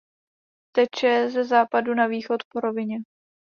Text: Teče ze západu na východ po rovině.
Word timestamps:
Teče 0.75 1.29
ze 1.29 1.43
západu 1.43 1.93
na 1.95 2.07
východ 2.07 2.39
po 2.51 2.59
rovině. 2.59 2.97